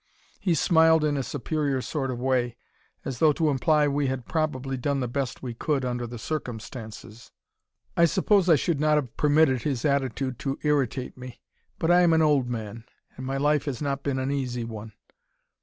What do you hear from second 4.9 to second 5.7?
the best we